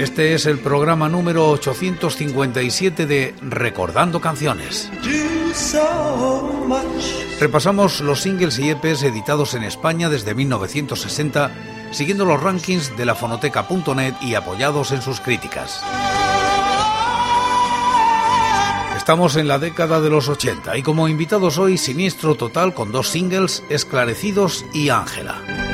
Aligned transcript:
Este 0.00 0.32
es 0.32 0.46
el 0.46 0.58
programa 0.58 1.10
número 1.10 1.50
857 1.50 3.04
de 3.04 3.34
Recordando 3.42 4.18
Canciones. 4.18 4.90
Repasamos 7.38 8.00
los 8.00 8.22
singles 8.22 8.58
y 8.58 8.70
EPs 8.70 9.02
editados 9.02 9.52
en 9.52 9.62
España 9.62 10.08
desde 10.08 10.34
1960, 10.34 11.50
siguiendo 11.90 12.24
los 12.24 12.42
rankings 12.42 12.96
de 12.96 13.04
la 13.04 13.14
fonoteca.net 13.14 14.14
y 14.22 14.36
apoyados 14.36 14.92
en 14.92 15.02
sus 15.02 15.20
críticas. 15.20 15.82
Estamos 18.96 19.36
en 19.36 19.48
la 19.48 19.58
década 19.58 20.00
de 20.00 20.08
los 20.08 20.30
80 20.30 20.78
y 20.78 20.82
como 20.82 21.08
invitados 21.08 21.58
hoy 21.58 21.76
Siniestro 21.76 22.36
Total 22.36 22.72
con 22.72 22.90
dos 22.90 23.10
singles, 23.10 23.62
Esclarecidos 23.68 24.64
y 24.72 24.88
Ángela. 24.88 25.69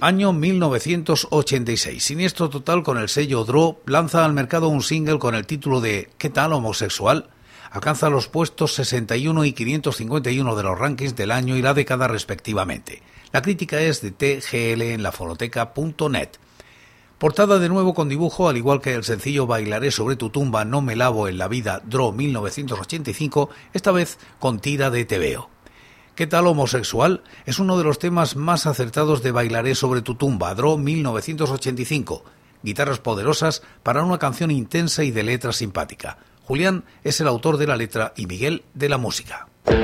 Año 0.00 0.32
1986. 0.32 2.04
Siniestro 2.04 2.48
Total 2.48 2.84
con 2.84 2.98
el 2.98 3.08
sello 3.08 3.42
Draw 3.42 3.78
lanza 3.86 4.24
al 4.24 4.32
mercado 4.32 4.68
un 4.68 4.80
single 4.80 5.18
con 5.18 5.34
el 5.34 5.44
título 5.44 5.80
de 5.80 6.08
¿Qué 6.18 6.30
tal 6.30 6.52
homosexual? 6.52 7.30
Alcanza 7.72 8.08
los 8.08 8.28
puestos 8.28 8.74
61 8.74 9.44
y 9.44 9.52
551 9.54 10.54
de 10.54 10.62
los 10.62 10.78
rankings 10.78 11.16
del 11.16 11.32
año 11.32 11.56
y 11.56 11.62
la 11.62 11.74
década 11.74 12.06
respectivamente. 12.06 13.02
La 13.32 13.42
crítica 13.42 13.80
es 13.80 14.00
de 14.00 14.12
TGL 14.12 14.82
en 14.82 15.02
la 15.02 15.10
fonoteca.net. 15.10 16.28
Portada 17.18 17.58
de 17.58 17.68
nuevo 17.68 17.92
con 17.92 18.08
dibujo, 18.08 18.48
al 18.48 18.56
igual 18.56 18.80
que 18.80 18.94
el 18.94 19.02
sencillo 19.02 19.48
Bailaré 19.48 19.90
sobre 19.90 20.14
tu 20.14 20.30
tumba, 20.30 20.64
no 20.64 20.80
me 20.80 20.94
lavo 20.94 21.26
en 21.26 21.38
la 21.38 21.48
vida, 21.48 21.82
Draw 21.84 22.12
1985, 22.12 23.50
esta 23.72 23.90
vez 23.90 24.18
con 24.38 24.60
tira 24.60 24.90
de 24.90 25.04
TVO. 25.04 25.50
¿Qué 26.18 26.26
tal 26.26 26.48
homosexual? 26.48 27.22
Es 27.46 27.60
uno 27.60 27.78
de 27.78 27.84
los 27.84 28.00
temas 28.00 28.34
más 28.34 28.66
acertados 28.66 29.22
de 29.22 29.30
Bailaré 29.30 29.76
sobre 29.76 30.02
tu 30.02 30.16
tumba, 30.16 30.52
Draw 30.52 30.76
1985. 30.76 32.24
Guitarras 32.60 32.98
poderosas 32.98 33.62
para 33.84 34.02
una 34.02 34.18
canción 34.18 34.50
intensa 34.50 35.04
y 35.04 35.12
de 35.12 35.22
letra 35.22 35.52
simpática. 35.52 36.18
Julián 36.42 36.82
es 37.04 37.20
el 37.20 37.28
autor 37.28 37.56
de 37.56 37.68
la 37.68 37.76
letra 37.76 38.14
y 38.16 38.26
Miguel 38.26 38.64
de 38.74 38.88
la 38.88 38.98
música. 38.98 39.46
¿Qué 39.64 39.76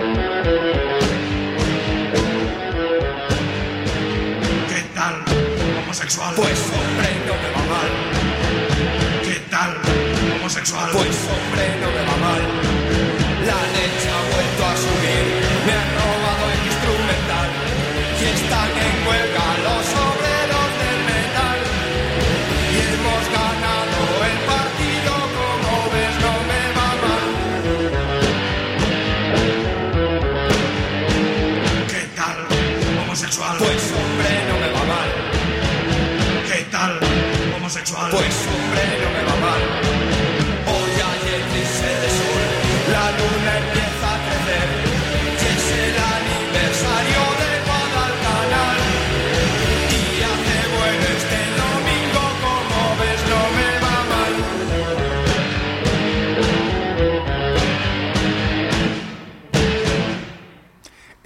tal 4.93 5.25
homosexual? 5.85 6.35
Pues 6.35 6.59
hombre, 6.65 7.11
no 7.29 7.35
me 7.43 7.53
va 7.53 7.65
mal. 7.71 7.91
¿Qué 9.23 9.39
tal 9.53 9.77
homosexual? 10.41 10.91
Pues 10.95 11.29
hombre, 11.31 11.81
no 11.81 11.84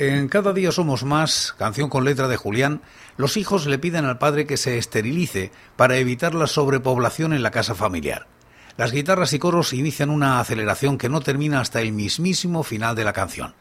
En 0.01 0.29
Cada 0.29 0.53
día 0.53 0.71
somos 0.71 1.03
más, 1.03 1.57
canción 1.59 1.91
con 1.91 2.05
letra 2.05 2.29
de 2.29 2.37
Julián, 2.37 2.83
los 3.17 3.37
hijos 3.37 3.67
le 3.67 3.81
piden 3.81 4.05
al 4.05 4.19
padre 4.19 4.47
que 4.47 4.57
se 4.57 4.79
esterilice 4.79 5.51
para 5.75 5.97
evitar 5.97 6.37
la 6.37 6.47
sobrepoblación 6.47 7.33
en 7.33 7.43
la 7.43 7.51
casa 7.51 7.75
familiar. 7.75 8.29
Las 8.77 8.93
guitarras 8.93 9.33
y 9.33 9.41
coros 9.41 9.73
inician 9.73 10.11
una 10.11 10.39
aceleración 10.39 10.99
que 10.99 11.09
no 11.09 11.21
termina 11.21 11.59
hasta 11.59 11.81
el 11.81 11.91
mismísimo 11.91 12.63
final 12.63 12.95
de 12.95 13.03
la 13.03 13.13
canción. 13.13 13.57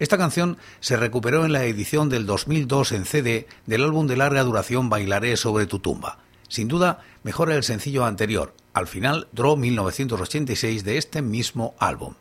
Esta 0.00 0.18
canción 0.18 0.58
se 0.80 0.96
recuperó 0.96 1.44
en 1.44 1.52
la 1.52 1.62
edición 1.62 2.08
del 2.08 2.26
2002 2.26 2.90
en 2.90 3.04
CD 3.04 3.46
del 3.66 3.84
álbum 3.84 4.08
de 4.08 4.16
larga 4.16 4.42
duración 4.42 4.90
Bailaré 4.90 5.36
sobre 5.36 5.66
tu 5.66 5.78
tumba. 5.78 6.18
Sin 6.48 6.66
duda, 6.66 7.04
mejora 7.22 7.54
el 7.54 7.62
sencillo 7.62 8.04
anterior, 8.04 8.52
al 8.74 8.88
final 8.88 9.28
Draw 9.30 9.56
1986 9.56 10.82
de 10.82 10.98
este 10.98 11.22
mismo 11.22 11.76
álbum. 11.78 12.14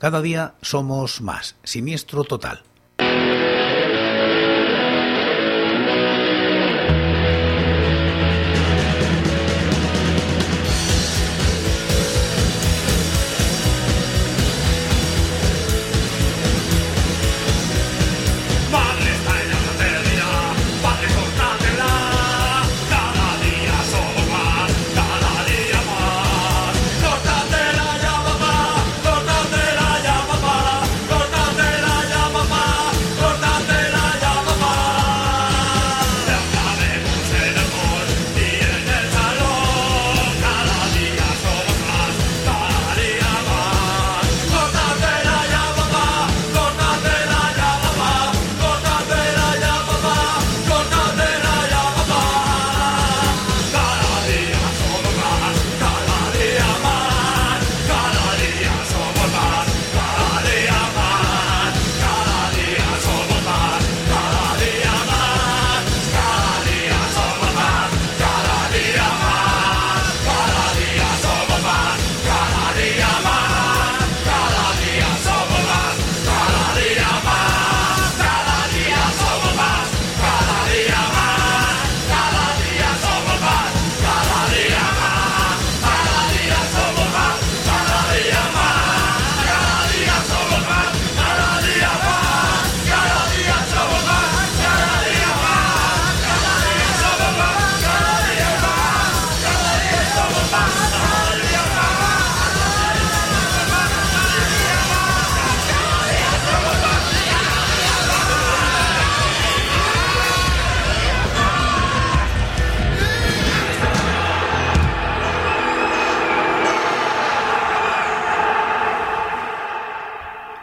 Cada 0.00 0.20
día 0.20 0.54
somos 0.62 1.20
más, 1.20 1.54
siniestro 1.62 2.24
total. 2.24 2.64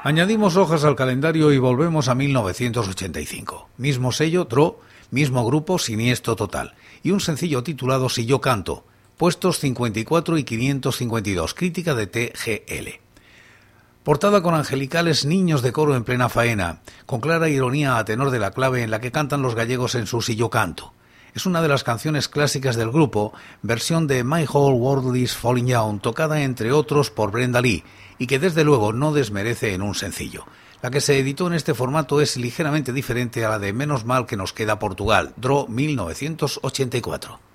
Añadimos 0.05 0.55
hojas 0.55 0.83
al 0.83 0.95
calendario 0.95 1.51
y 1.51 1.57
volvemos 1.57 2.09
a 2.09 2.13
1985. 2.13 3.69
Mismo 3.77 4.11
sello, 4.11 4.45
Dro, 4.45 4.79
mismo 5.09 5.43
grupo, 5.43 5.79
Siniestro 5.79 6.35
Total. 6.35 6.75
Y 7.01 7.09
un 7.09 7.19
sencillo 7.19 7.63
titulado 7.63 8.07
Si 8.07 8.27
yo 8.27 8.39
canto, 8.39 8.85
puestos 9.17 9.57
54 9.57 10.37
y 10.37 10.43
552, 10.43 11.55
crítica 11.55 11.95
de 11.95 12.05
TGL. 12.05 12.99
Portada 14.03 14.43
con 14.43 14.53
angelicales 14.53 15.25
niños 15.25 15.63
de 15.63 15.71
coro 15.71 15.95
en 15.95 16.03
plena 16.03 16.29
faena, 16.29 16.81
con 17.07 17.19
clara 17.19 17.49
ironía 17.49 17.97
a 17.97 18.05
tenor 18.05 18.29
de 18.29 18.37
la 18.37 18.51
clave 18.51 18.83
en 18.83 18.91
la 18.91 19.01
que 19.01 19.11
cantan 19.11 19.41
los 19.41 19.55
gallegos 19.55 19.95
en 19.95 20.05
su 20.05 20.21
Si 20.21 20.35
yo 20.35 20.51
canto. 20.51 20.93
Es 21.35 21.45
una 21.45 21.61
de 21.61 21.67
las 21.67 21.83
canciones 21.83 22.29
clásicas 22.29 22.77
del 22.77 22.91
grupo, 22.91 23.33
versión 23.61 24.07
de 24.07 24.23
My 24.23 24.45
Whole 24.49 24.77
World 24.77 25.17
is 25.17 25.35
Falling 25.35 25.67
Down, 25.67 25.99
tocada 25.99 26.41
entre 26.41 26.71
otros 26.71 27.11
por 27.11 27.31
Brenda 27.31 27.59
Lee, 27.59 27.83
y 28.17 28.25
que 28.25 28.39
desde 28.39 28.63
luego 28.63 28.93
no 28.93 29.11
desmerece 29.11 29.73
en 29.73 29.81
un 29.81 29.95
sencillo. 29.95 30.45
La 30.81 30.91
que 30.91 31.01
se 31.01 31.19
editó 31.19 31.47
en 31.47 31.53
este 31.53 31.73
formato 31.73 32.21
es 32.21 32.37
ligeramente 32.37 32.93
diferente 32.93 33.43
a 33.43 33.49
la 33.49 33.59
de 33.59 33.73
Menos 33.73 34.05
mal 34.05 34.25
que 34.25 34.37
nos 34.37 34.53
queda 34.53 34.79
Portugal, 34.79 35.33
Draw 35.35 35.67
1984. 35.67 37.54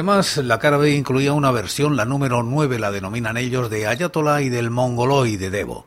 Además, 0.00 0.38
la 0.38 0.58
cara 0.58 0.78
B 0.78 0.94
incluía 0.94 1.34
una 1.34 1.50
versión, 1.50 1.94
la 1.94 2.06
número 2.06 2.42
9 2.42 2.78
la 2.78 2.90
denominan 2.90 3.36
ellos, 3.36 3.68
de 3.68 3.86
Ayatollah 3.86 4.40
y 4.40 4.48
del 4.48 4.70
Mongoloid 4.70 5.38
de 5.38 5.50
Devo. 5.50 5.84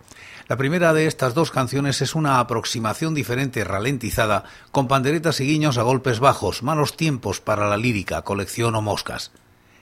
La 0.47 0.55
primera 0.55 0.93
de 0.93 1.07
estas 1.07 1.33
dos 1.33 1.49
canciones 1.49 1.99
es 1.99 2.13
una 2.13 2.39
aproximación 2.39 3.15
diferente 3.15 3.63
ralentizada, 3.63 4.43
con 4.71 4.87
panderetas 4.87 5.39
y 5.39 5.47
guiños 5.47 5.79
a 5.79 5.81
golpes 5.81 6.19
bajos, 6.19 6.61
malos 6.61 6.95
tiempos 6.95 7.41
para 7.41 7.67
la 7.67 7.75
lírica, 7.75 8.21
colección 8.21 8.75
o 8.75 8.83
moscas. 8.83 9.31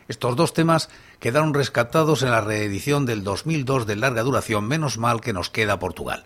Estos 0.08 0.38
dos 0.38 0.54
temas 0.54 0.88
quedaron 1.20 1.54
rescatados 1.54 2.24
en 2.24 2.32
la 2.32 2.40
reedición 2.40 3.06
del 3.06 3.26
2002 3.26 3.86
de 3.86 3.98
larga 3.98 4.24
duración, 4.24 4.66
menos 4.66 4.98
mal 4.98 5.20
que 5.20 5.34
nos 5.34 5.50
queda 5.50 5.78
Portugal. 5.78 6.24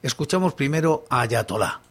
Escuchamos 0.00 0.54
primero 0.54 1.04
a 1.10 1.20
Ayatollah. 1.20 1.82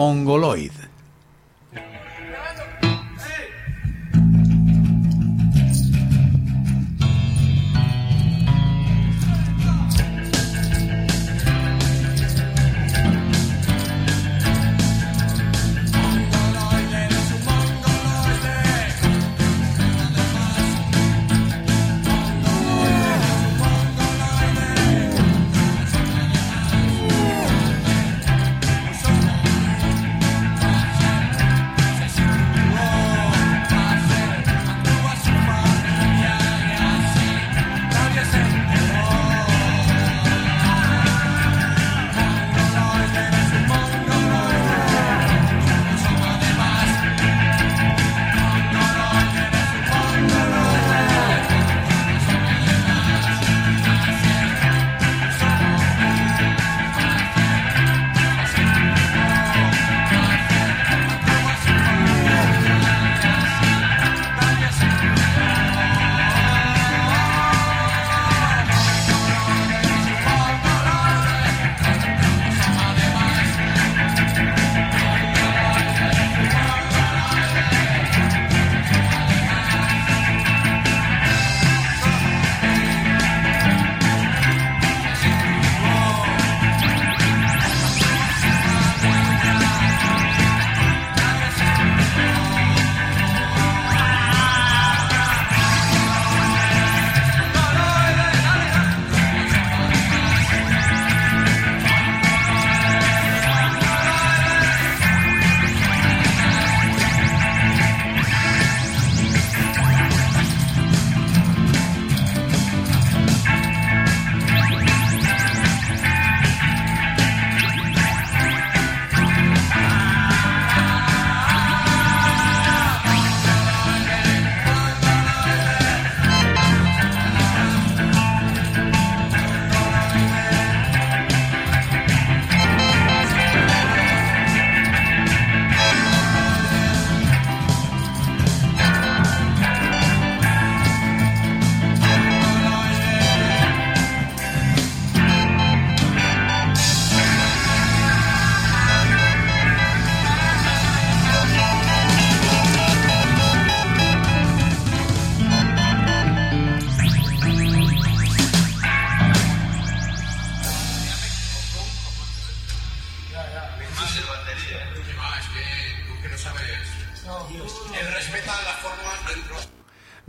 Mongoloid. 0.00 0.79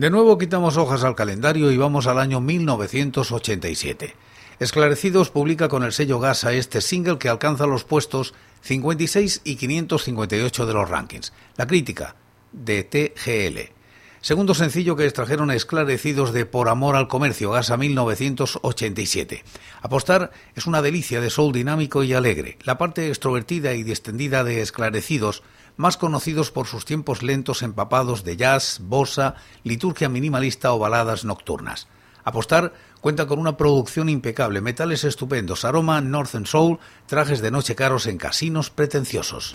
De 0.02 0.10
nuevo 0.10 0.40
quitamos 0.40 0.78
hojas 0.78 1.04
al 1.04 1.14
calendario 1.14 1.70
y 1.72 1.78
vamos 1.78 2.08
al 2.08 2.18
año 2.18 2.42
1987. 2.42 4.16
Esclarecidos 4.58 5.30
publica 5.30 5.70
con 5.70 5.84
el 5.84 5.94
sello 5.94 6.20
Gasa 6.20 6.54
este 6.54 6.82
single 6.82 7.20
que 7.20 7.30
alcanza 7.30 7.68
los 7.68 7.84
puestos 7.84 8.34
56 8.62 9.42
y 9.44 9.58
558 9.58 10.66
de 10.66 10.74
los 10.74 10.90
rankings. 10.90 11.34
La 11.56 11.68
crítica 11.68 12.16
de 12.52 12.84
TGL. 12.84 13.76
Segundo 14.22 14.56
sencillo 14.56 14.96
que 14.96 15.06
extrajeron 15.06 15.52
esclarecidos 15.52 16.34
de 16.34 16.48
Por 16.48 16.70
Amor 16.70 16.96
al 16.96 17.08
Comercio, 17.08 17.52
Gasa 17.52 17.78
1987. 17.78 19.44
Apostar 19.84 20.32
es 20.56 20.66
una 20.66 20.82
delicia 20.82 21.22
de 21.22 21.30
soul 21.30 21.54
dinámico 21.54 22.04
y 22.04 22.14
alegre. 22.14 22.58
La 22.64 22.80
parte 22.80 23.08
extrovertida 23.08 23.76
y 23.76 23.84
distendida 23.84 24.44
de 24.44 24.64
esclarecidos 24.64 25.44
más 25.78 25.98
conocidos 25.98 26.52
por 26.52 26.68
sus 26.68 26.86
tiempos 26.86 27.24
lentos 27.24 27.62
empapados 27.62 28.24
de 28.24 28.38
jazz, 28.38 28.80
bossa, 28.82 29.36
liturgia 29.64 30.10
minimalista 30.10 30.74
o 30.74 30.80
baladas 30.80 31.26
nocturnas. 31.26 31.88
Apostar 32.24 32.74
cuenta 33.00 33.26
con 33.26 33.40
una 33.40 33.58
producción 33.58 34.10
impecable, 34.10 34.62
metales 34.62 35.04
estupendos, 35.04 35.66
aroma 35.66 36.02
Northern 36.02 36.46
Soul, 36.46 36.80
trajes 37.08 37.42
de 37.42 37.52
noche 37.52 37.76
caros 37.76 38.06
en 38.06 38.18
casinos 38.18 38.70
pretenciosos. 38.70 39.54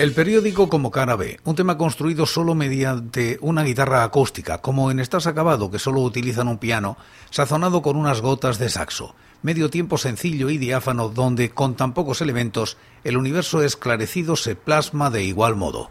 El 0.00 0.14
periódico 0.14 0.70
como 0.70 0.90
cara 0.90 1.14
B, 1.14 1.38
un 1.44 1.54
tema 1.54 1.76
construido 1.76 2.24
solo 2.24 2.54
mediante 2.54 3.36
una 3.42 3.64
guitarra 3.64 4.02
acústica, 4.02 4.56
como 4.56 4.90
en 4.90 4.98
Estás 4.98 5.26
acabado, 5.26 5.70
que 5.70 5.78
solo 5.78 6.00
utilizan 6.00 6.48
un 6.48 6.56
piano, 6.56 6.96
sazonado 7.28 7.82
con 7.82 7.98
unas 7.98 8.22
gotas 8.22 8.58
de 8.58 8.70
saxo. 8.70 9.14
Medio 9.42 9.68
tiempo 9.68 9.98
sencillo 9.98 10.48
y 10.48 10.56
diáfano 10.56 11.10
donde, 11.10 11.50
con 11.50 11.74
tan 11.74 11.92
pocos 11.92 12.22
elementos, 12.22 12.78
el 13.04 13.18
universo 13.18 13.62
esclarecido 13.62 14.36
se 14.36 14.56
plasma 14.56 15.10
de 15.10 15.22
igual 15.22 15.56
modo. 15.56 15.90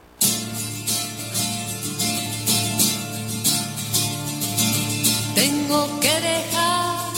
Tengo 5.35 5.99
que 5.99 6.19
dejar 6.19 7.13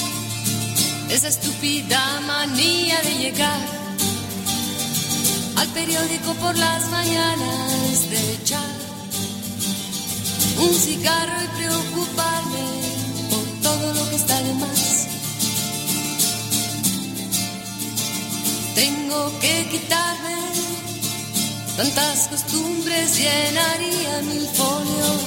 esa 1.09 1.29
estúpida 1.29 2.19
manía 2.27 3.01
de 3.01 3.17
llegar 3.17 3.80
al 5.61 5.67
periódico 5.67 6.33
por 6.41 6.57
las 6.57 6.89
mañanas, 6.89 8.09
de 8.09 8.33
echar 8.33 8.75
un 10.57 10.73
cigarro 10.73 11.37
y 11.43 11.47
preocuparme 11.57 12.65
por 13.29 13.45
todo 13.61 13.93
lo 13.93 14.09
que 14.09 14.15
está 14.15 14.41
de 14.41 14.53
más. 14.55 15.07
Tengo 18.73 19.39
que 19.39 19.67
quitarme 19.71 20.37
tantas 21.77 22.27
costumbres, 22.29 23.17
llenaría 23.17 24.21
mil 24.23 24.47
folios 24.57 25.21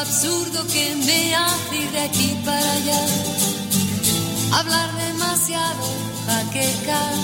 Absurdo 0.02 0.66
que 0.68 0.96
me 1.06 1.36
hace 1.36 1.76
ir 1.76 1.92
de 1.92 2.00
aquí 2.02 2.38
para 2.46 2.72
allá. 2.74 3.06
Hablar 4.54 4.90
demasiado, 4.98 5.86
jaquecar, 6.28 7.16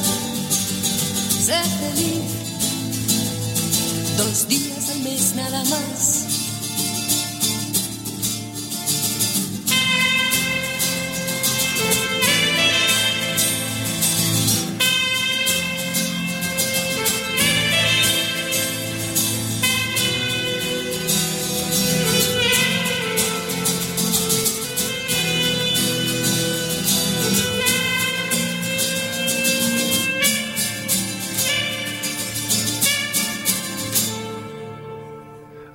ser 1.45 1.65
feliz. 1.81 2.23
Dos 4.17 4.47
días 4.47 4.89
al 4.89 4.99
mes 4.99 5.35
nada 5.35 5.63
más. 5.65 6.22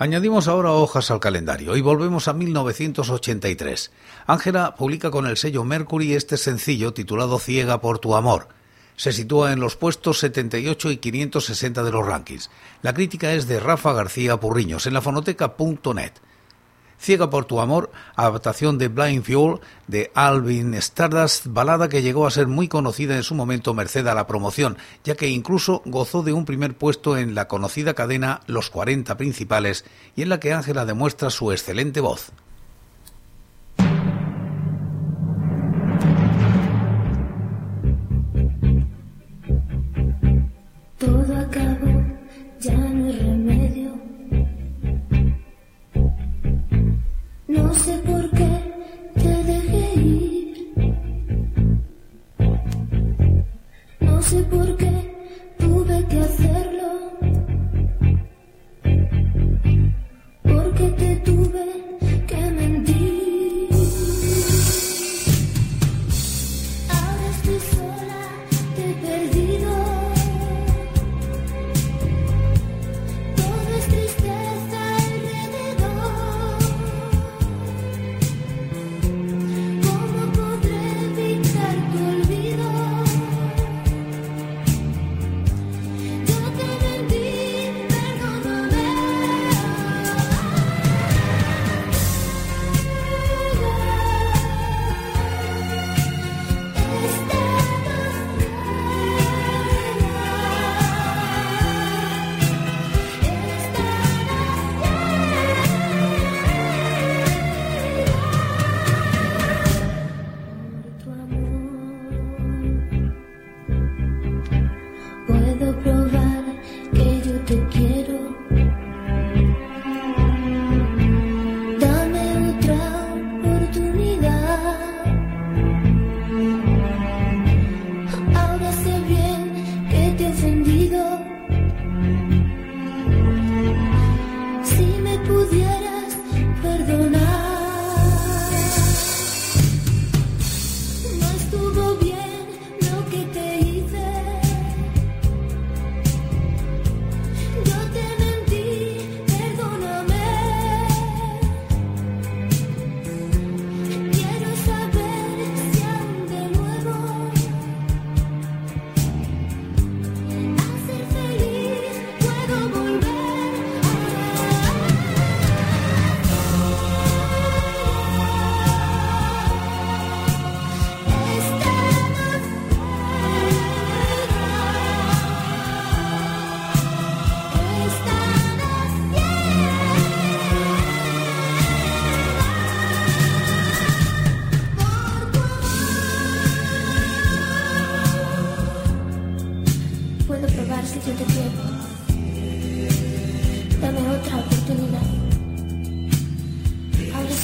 Añadimos 0.00 0.46
ahora 0.46 0.70
hojas 0.70 1.10
al 1.10 1.18
calendario 1.18 1.76
y 1.76 1.80
volvemos 1.80 2.28
a 2.28 2.32
1983. 2.32 3.90
Ángela 4.28 4.76
publica 4.76 5.10
con 5.10 5.26
el 5.26 5.36
sello 5.36 5.64
Mercury 5.64 6.14
este 6.14 6.36
sencillo 6.36 6.94
titulado 6.94 7.40
Ciega 7.40 7.80
por 7.80 7.98
tu 7.98 8.14
amor. 8.14 8.46
Se 8.94 9.12
sitúa 9.12 9.52
en 9.52 9.58
los 9.58 9.74
puestos 9.74 10.20
78 10.20 10.92
y 10.92 10.98
560 10.98 11.82
de 11.82 11.90
los 11.90 12.06
rankings. 12.06 12.48
La 12.82 12.94
crítica 12.94 13.32
es 13.32 13.48
de 13.48 13.58
Rafa 13.58 13.92
García 13.92 14.38
Purriños 14.38 14.86
en 14.86 14.94
la 14.94 15.00
fonoteca.net. 15.00 16.12
Ciega 16.98 17.30
por 17.30 17.44
tu 17.44 17.60
amor, 17.60 17.90
adaptación 18.16 18.76
de 18.76 18.88
Blind 18.88 19.24
Fuel 19.24 19.60
de 19.86 20.10
Alvin 20.14 20.74
Stardust, 20.74 21.46
balada 21.46 21.88
que 21.88 22.02
llegó 22.02 22.26
a 22.26 22.30
ser 22.30 22.48
muy 22.48 22.68
conocida 22.68 23.16
en 23.16 23.22
su 23.22 23.34
momento 23.34 23.72
merced 23.72 24.06
a 24.08 24.14
la 24.14 24.26
promoción, 24.26 24.76
ya 25.04 25.14
que 25.14 25.28
incluso 25.28 25.82
gozó 25.84 26.22
de 26.22 26.32
un 26.32 26.44
primer 26.44 26.76
puesto 26.76 27.16
en 27.16 27.34
la 27.34 27.46
conocida 27.46 27.94
cadena 27.94 28.40
Los 28.46 28.70
40 28.70 29.16
Principales 29.16 29.84
y 30.16 30.22
en 30.22 30.28
la 30.28 30.40
que 30.40 30.52
Ángela 30.52 30.84
demuestra 30.84 31.30
su 31.30 31.52
excelente 31.52 32.00
voz. 32.00 32.32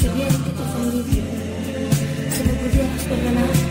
sé 0.04 0.14
bien 0.14 0.28
que 0.28 0.50
te 0.50 0.64
fue 0.72 0.82
muy 0.92 1.02
bien. 1.02 1.24
Si 2.30 2.42
me 2.44 2.52
pudieras 2.54 3.04
perdonar. 3.04 3.63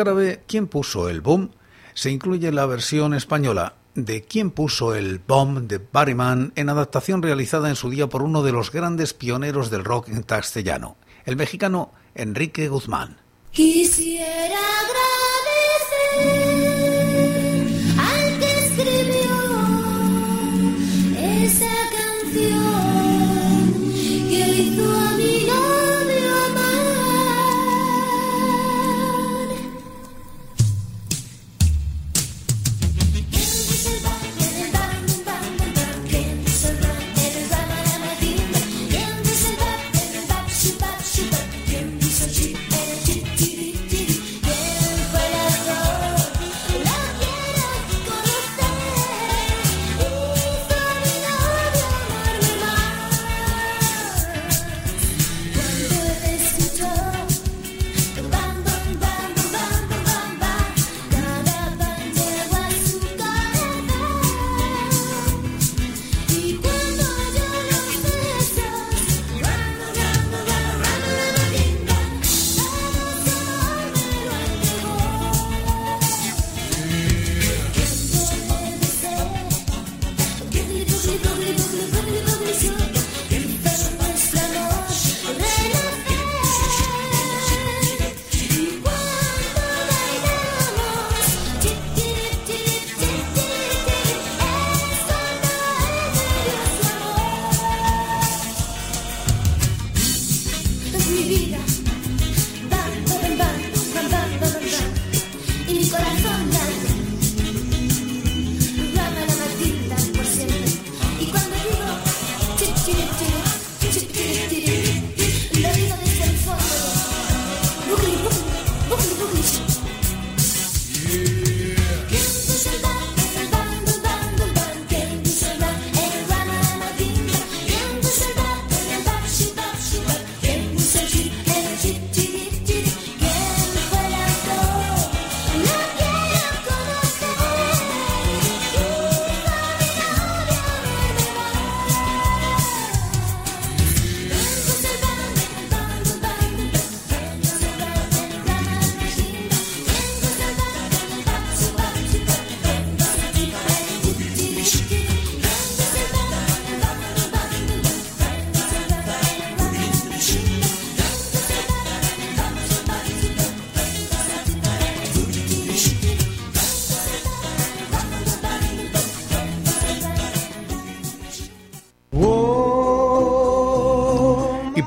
árabe 0.00 0.42
¿Quién 0.46 0.66
puso 0.66 1.08
el 1.08 1.20
boom? 1.20 1.50
se 1.94 2.10
incluye 2.10 2.50
la 2.52 2.66
versión 2.66 3.14
española 3.14 3.74
de 3.94 4.22
¿Quién 4.22 4.50
puso 4.50 4.94
el 4.94 5.18
bomb 5.18 5.66
de 5.66 5.78
Barryman 5.78 6.52
en 6.56 6.68
adaptación 6.68 7.22
realizada 7.22 7.68
en 7.68 7.76
su 7.76 7.90
día 7.90 8.08
por 8.08 8.22
uno 8.22 8.42
de 8.42 8.52
los 8.52 8.70
grandes 8.72 9.14
pioneros 9.14 9.70
del 9.70 9.84
rock 9.84 10.08
en 10.08 10.22
castellano, 10.22 10.96
el 11.24 11.36
mexicano 11.36 11.92
Enrique 12.14 12.68
Guzmán. 12.68 13.18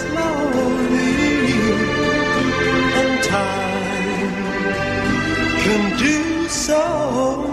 slowly, 0.00 1.52
and 3.00 3.24
time 3.24 4.34
can 5.62 5.98
do 5.98 6.48
so. 6.48 7.47